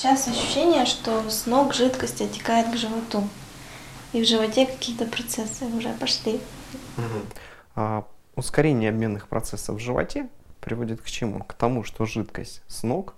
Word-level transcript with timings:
Сейчас 0.00 0.28
ощущение, 0.28 0.86
что 0.86 1.28
с 1.28 1.44
ног 1.44 1.74
жидкость 1.74 2.22
оттекает 2.22 2.72
к 2.72 2.76
животу. 2.78 3.28
И 4.14 4.22
в 4.22 4.26
животе 4.26 4.64
какие-то 4.64 5.04
процессы 5.04 5.66
уже 5.66 5.92
пошли. 5.92 6.40
Угу. 6.96 7.26
А 7.74 8.06
ускорение 8.34 8.88
обменных 8.88 9.28
процессов 9.28 9.76
в 9.76 9.78
животе 9.78 10.30
приводит 10.62 11.02
к 11.02 11.04
чему? 11.04 11.40
К 11.40 11.52
тому, 11.52 11.84
что 11.84 12.06
жидкость 12.06 12.62
с 12.66 12.82
ног, 12.82 13.12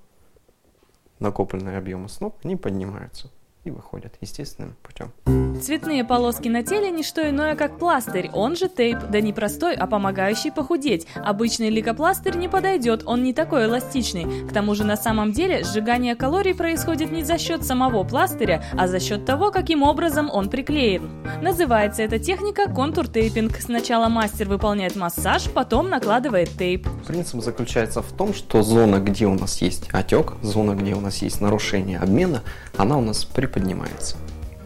накопленные 1.21 1.79
объемы 1.79 2.09
с 2.09 2.19
ног, 2.19 2.43
не 2.43 2.57
поднимаются 2.57 3.31
и 3.63 3.71
выходят 3.71 4.17
естественным 4.21 4.75
путем. 4.83 5.13
Цветные 5.61 6.05
полоски 6.05 6.49
на 6.49 6.63
теле– 6.63 6.91
не 6.93 7.03
что 7.03 7.29
иное, 7.29 7.55
как 7.55 7.79
пластырь, 7.79 8.31
он 8.33 8.57
же 8.57 8.69
тейп, 8.69 8.99
да 9.11 9.21
не 9.21 9.33
простой, 9.33 9.75
а 9.75 9.87
помогающий 9.87 10.51
похудеть. 10.51 11.07
Обычный 11.15 11.69
ликопластырь 11.69 12.37
не 12.37 12.49
подойдет, 12.49 13.03
он 13.07 13.23
не 13.23 13.33
такой 13.33 13.67
эластичный. 13.67 14.49
К 14.49 14.53
тому 14.53 14.75
же 14.75 14.85
на 14.85 14.97
самом 14.97 15.33
деле 15.33 15.63
сжигание 15.65 16.17
калорий 16.17 16.55
происходит 16.55 17.13
не 17.13 17.23
за 17.23 17.39
счет 17.39 17.65
самого 17.65 18.03
пластыря, 18.05 18.65
а 18.77 18.89
за 18.89 18.99
счет 18.99 19.25
того, 19.25 19.51
каким 19.51 19.83
образом 19.83 20.31
он 20.33 20.49
приклеен. 20.49 21.11
Называется 21.41 22.03
эта 22.03 22.19
техника 22.19 22.69
контур-тейпинг. 22.69 23.61
Сначала 23.61 24.09
мастер 24.09 24.49
выполняет 24.49 24.97
массаж, 24.97 25.51
потом 25.51 25.91
накладывает 25.91 26.51
тейп. 26.51 26.89
Принцип 27.07 27.43
заключается 27.43 28.03
в 28.03 28.11
том, 28.13 28.35
что 28.35 28.63
зона, 28.63 28.99
где 28.99 29.27
у 29.27 29.35
нас 29.35 29.61
есть 29.61 29.89
отек, 29.93 30.35
зона, 30.43 30.75
где 30.75 30.95
у 30.95 31.01
нас 31.01 31.23
есть 31.23 31.41
нарушение 31.41 31.99
обмена, 31.99 32.43
она 32.77 32.97
у 32.97 33.01
нас 33.01 33.25
приподнимается 33.25 34.17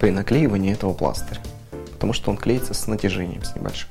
при 0.00 0.10
наклеивании 0.10 0.72
этого 0.72 0.92
пластыря, 0.92 1.40
потому 1.92 2.12
что 2.12 2.30
он 2.30 2.36
клеится 2.36 2.74
с 2.74 2.86
натяжением 2.86 3.42
с 3.42 3.54
небольшим. 3.54 3.88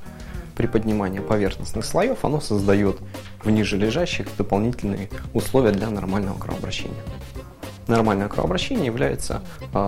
При 0.55 0.67
поднимании 0.67 1.19
поверхностных 1.19 1.85
слоев 1.85 2.23
оно 2.23 2.39
создает 2.39 2.97
в 3.43 3.49
ниже 3.49 3.77
лежащих 3.77 4.27
дополнительные 4.37 5.09
условия 5.33 5.71
для 5.71 5.89
нормального 5.89 6.37
кровообращения. 6.39 6.95
Нормальное 7.87 8.29
кровообращение 8.29 8.85
является 8.85 9.43
э, 9.73 9.87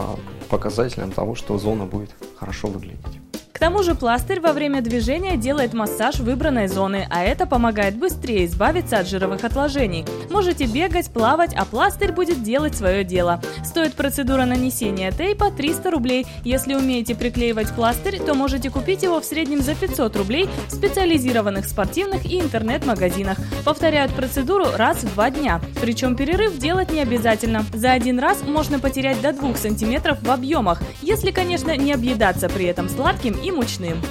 показателем 0.50 1.12
того, 1.12 1.36
что 1.36 1.58
зона 1.58 1.86
будет 1.86 2.12
хорошо 2.38 2.68
выглядеть. 2.68 3.27
К 3.58 3.60
тому 3.60 3.82
же 3.82 3.96
пластырь 3.96 4.40
во 4.40 4.54
время 4.54 4.84
движения 4.84 5.36
делает 5.36 5.74
массаж 5.74 6.20
выбранной 6.20 6.68
зоны, 6.68 7.08
а 7.10 7.24
это 7.24 7.48
помогает 7.48 7.98
быстрее 7.98 8.46
избавиться 8.46 9.00
от 9.00 9.08
жировых 9.08 9.44
отложений. 9.44 10.06
Можете 10.30 10.68
бегать, 10.68 11.10
плавать, 11.10 11.56
а 11.56 11.66
пластырь 11.66 12.12
будет 12.12 12.44
делать 12.44 12.76
свое 12.76 13.04
дело. 13.04 13.42
Стоит 13.66 13.96
процедура 13.96 14.46
нанесения 14.46 15.12
тейпа 15.12 15.50
300 15.50 15.90
рублей. 15.90 16.28
Если 16.44 16.76
умеете 16.76 17.16
приклеивать 17.16 17.74
пластырь, 17.74 18.20
то 18.20 18.36
можете 18.36 18.70
купить 18.70 19.02
его 19.02 19.20
в 19.20 19.26
среднем 19.26 19.64
за 19.64 19.74
500 19.74 20.16
рублей 20.18 20.48
в 20.68 20.76
специализированных 20.76 21.66
спортивных 21.66 22.28
и 22.28 22.40
интернет-магазинах. 22.40 23.40
Повторяют 23.66 24.14
процедуру 24.14 24.66
раз 24.76 24.98
в 24.98 25.12
два 25.16 25.32
дня. 25.32 25.62
Причем 25.82 26.16
перерыв 26.16 26.60
делать 26.60 26.92
не 26.92 27.00
обязательно. 27.00 27.66
За 27.74 27.94
один 27.94 28.20
раз 28.20 28.44
можно 28.44 28.78
потерять 28.78 29.20
до 29.20 29.34
2 29.34 29.56
сантиметров 29.56 30.20
в 30.22 30.30
объемах, 30.30 30.80
если, 31.02 31.32
конечно, 31.32 31.76
не 31.76 31.92
объедаться 31.92 32.50
при 32.50 32.66
этом 32.66 32.88
сладким 32.88 33.36
и 33.48 33.52
мучным. 33.52 34.02